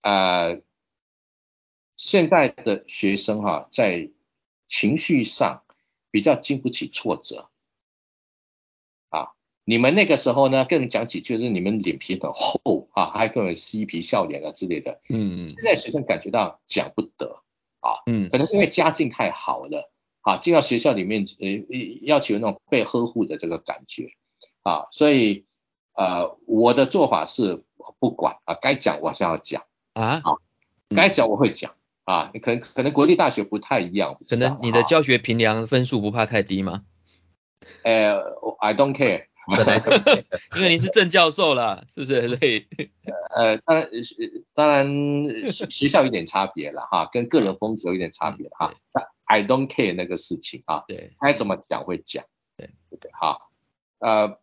[0.01, 0.61] 呃，
[1.95, 4.09] 现在的学生哈、啊，在
[4.65, 5.63] 情绪上
[6.11, 7.49] 比较经不起挫折
[9.09, 9.33] 啊。
[9.63, 15.01] 你们那个时候呢，跟人讲起就是你们脸皮很厚啊，还跟人嬉皮笑脸啊之类的。
[15.09, 15.49] 嗯嗯。
[15.49, 17.43] 现在学生感觉到讲不得
[17.79, 19.91] 啊，嗯，可能是因为家境太好了
[20.21, 24.11] 啊，进到学校里面呃要求那种被呵护的这个感觉
[24.63, 25.45] 啊，所以
[25.93, 27.63] 呃我的做法是
[27.99, 29.65] 不管啊，该讲我是要讲
[29.97, 30.37] 啊，好，
[30.95, 31.73] 该讲我会讲。
[32.05, 36.83] 啊，可能可能国立大学不太一样，可能你的教学评量分数不怕太低吗？
[37.83, 38.19] 呃
[38.59, 39.25] ，I don't care。
[40.55, 42.27] 因为您是正教授了，是不是？
[42.27, 42.67] 所以，
[43.35, 43.89] 呃，当然，
[44.53, 44.87] 当然
[45.51, 48.73] 学校有点差别了哈，跟个人风格有点差别哈。
[49.25, 52.23] I don't care 那个事情啊，对，该怎么讲会讲，
[52.55, 52.99] 对对。
[52.99, 53.37] 对，哈。
[53.99, 54.37] 呃，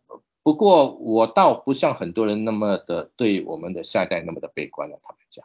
[0.45, 5.43] 不过我倒不像很多人那么的对我们的下一代那么的悲观了，他们讲，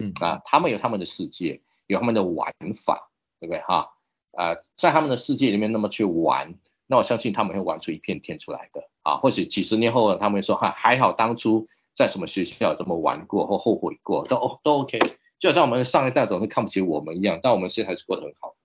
[0.00, 3.92] 嗯啊，他们有他们的世界，有他们的玩法，对不对哈？
[4.32, 6.56] 啊，在他们的世界里面那么去玩。
[6.88, 14.98] 那我相信他们会玩出一片天出来的啊，或许几十年后他们会说哈，还好当初在什么学校这么玩过或后悔过，都都 OK，
[15.38, 18.56] 就像我们上一代总是看不起我们一样，但我们现在还是过得很好。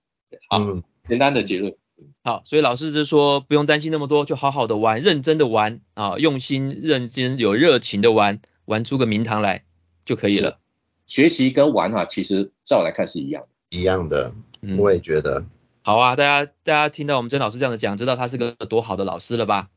[0.49, 1.77] 好，嗯、简单的结论。
[2.25, 9.63] 好，所以老师就说不用担心那么多，就好好的玩，认真的玩啊，用心、认真、有热情的玩，玩出个名堂来
[10.05, 10.57] 就可以了。
[11.05, 13.77] 学习跟玩啊，其实在我来看是一样的。
[13.77, 14.33] 一样的，
[14.79, 15.45] 我也觉得。
[15.83, 19.69] 好啊，大家大家听到我们曾老师这样的讲，知道他是个多好的老师了吧？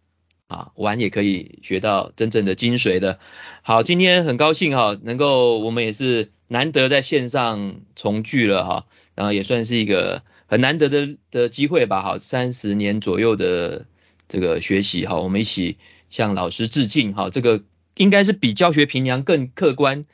[0.47, 3.19] 啊，玩也可以学到真正的精髓的。
[3.61, 12.03] 好，今天很高兴哈，能够我们也是难得在线上重聚了哈，然后也算是一个很难得的的机会吧。
[12.03, 13.87] 好，三十年左右的
[14.27, 15.77] 这个学习哈，我们一起
[16.11, 17.63] 向老师致敬哈，这个
[17.95, 20.05] 应该是比教学评量更客观、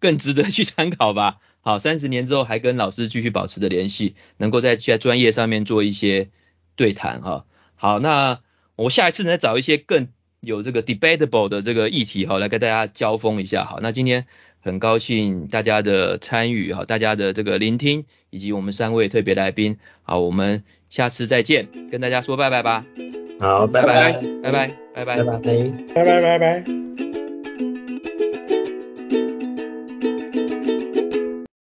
[0.00, 1.38] 更值得去参考吧。
[1.62, 6.28] 好，三十年之后还跟老师继续保持着联系，能够在在专业上面做一些
[6.76, 7.46] 对谈哈。
[7.76, 8.40] 好，那
[8.76, 10.08] 我下一次，再找一些更
[10.40, 13.64] 有这个 debatable 的这个议题哈，来跟大家交锋一下。
[13.64, 14.26] 好，那今天
[14.64, 19.76] 很高兴大家的参与哈，大家的这个聆听，以及我们三位特别来宾。
[20.02, 22.86] 好，我们下次再见，跟大家说拜拜吧。
[23.38, 24.12] 好，拜拜，
[24.42, 25.22] 拜拜，拜拜，拜拜，
[25.94, 26.83] 拜拜，拜拜。